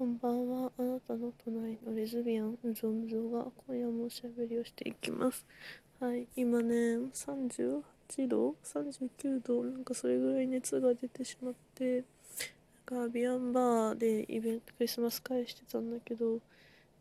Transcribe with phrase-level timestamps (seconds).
[0.00, 0.72] こんばんは。
[0.78, 5.44] あなたの隣のレズビアン、うぞむぞが今夜もおしゃべりをしていきます。
[6.00, 6.74] はい、今ね、
[7.12, 7.82] 38
[8.26, 12.02] 度 ?39 度なんかそれぐらい熱が出てしまって、
[12.90, 16.38] なんかビアンバーでイベント、クリスマス会してたんだけど、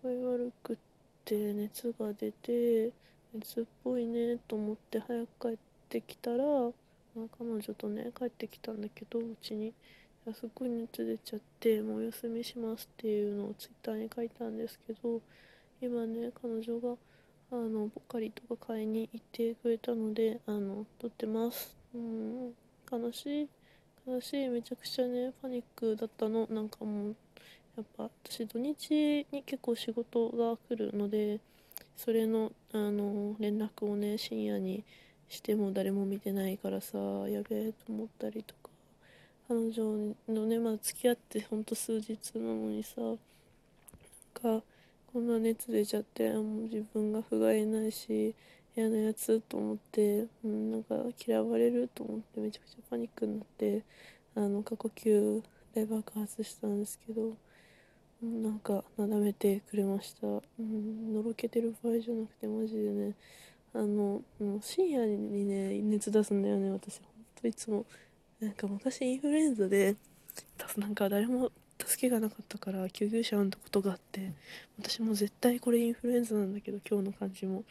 [0.00, 0.76] 具合悪くっ
[1.24, 2.92] て熱が出て、
[3.34, 5.56] 熱っぽいねと思って早く帰っ
[5.88, 6.44] てきたら
[7.16, 9.72] ま、彼女とね、帰ってきたんだけど、うちに。
[10.32, 15.20] すっごい熱出ちゃってもうお休みしますっていうのをツイッターに書いたんですけど
[15.82, 16.96] 今ね彼女が
[17.52, 21.76] あのポカリとか買いに行ってくれたのであの撮ってます。
[21.94, 22.52] うん
[22.90, 23.48] 悲しい。
[24.06, 24.48] 悲しい。
[24.48, 26.46] めちゃくちゃねパニックだったの。
[26.50, 27.16] なんかもう
[27.76, 31.40] やっぱ私土日に結構仕事が来るので
[31.96, 34.84] それのあの連絡をね深夜に
[35.28, 38.73] しても誰も見てないからさやべえと思ったりとか。
[39.46, 43.16] 彼女のねまだ付き合ってほんと数日なのにさなん
[44.58, 44.64] か
[45.12, 48.34] こんな熱出ちゃってもう自分が不甲斐ないし
[48.76, 53.82] 嫌なやつと思って、うん、なんか嫌われると思ってめちゃくちゃパニックになって
[54.34, 55.42] あの過呼吸
[55.74, 57.36] で爆発したんですけど、
[58.22, 63.12] うん、なんかなだめてくれました、うん、のろけてる場合じゃなくてマジでね
[63.74, 66.98] あのもう深夜にね熱出すんだよね私。
[66.98, 67.84] ほんといつも
[68.44, 69.96] なんか昔インフルエンザで
[70.76, 74.32] なんか誰も助けがなかったから救急車を呼んだことがあって
[74.78, 77.64] 私も絶対これインフルエンザなんだけど今日の感じも。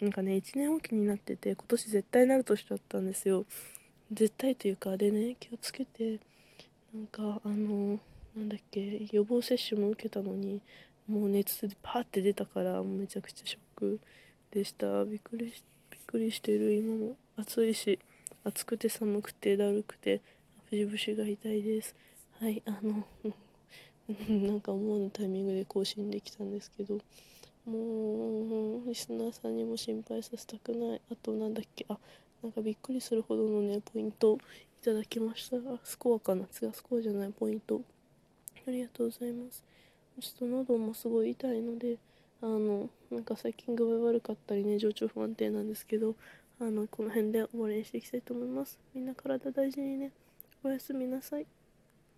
[0.00, 3.44] なんかね1年おきになってて今年絶対なる年だったんですよ。
[4.12, 6.18] 絶対というかでね気をつけて
[6.92, 8.00] なんかあの
[8.36, 10.60] なんだっけ予防接種も受けたのに
[11.08, 14.00] もう熱でパーって出たからめちゃくちゃショック
[14.50, 15.04] でした。
[15.04, 17.16] びっくりしびっくりしてる今も。
[17.36, 17.98] 暑いし。
[18.46, 20.20] 暑くて寒くてだるくて
[20.70, 21.96] 節々が痛いです。
[22.38, 23.04] はいあの
[24.46, 27.00] なんか思わぬタイミングで更新できたんですけど
[27.64, 31.00] もうリスナーさんにも心配させたくない。
[31.10, 31.98] あとなんだっけあ
[32.40, 34.38] なんかびっくりするほどのねポイント
[34.80, 35.56] いただきました。
[35.82, 36.42] スコアかな？
[36.42, 37.80] 違うスコアじゃないポイント。
[38.68, 39.64] ありがとうございます。
[40.20, 41.96] ちょっと喉もすごい痛いので
[42.40, 46.14] あのなんか最近具合悪かったりね情緒不安定なんですけど
[46.58, 48.78] あのこの辺で終わりにしていきたいと思います。
[48.94, 50.10] みんな体大事にね。
[50.64, 51.46] おやすみなさい。